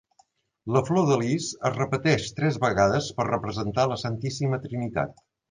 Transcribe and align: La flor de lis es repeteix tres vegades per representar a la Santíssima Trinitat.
La 0.77 0.81
flor 0.85 1.03
de 1.09 1.17
lis 1.23 1.49
es 1.69 1.75
repeteix 1.75 2.25
tres 2.39 2.57
vegades 2.65 3.11
per 3.21 3.27
representar 3.29 3.85
a 3.85 3.93
la 3.93 4.01
Santíssima 4.07 4.63
Trinitat. 4.67 5.25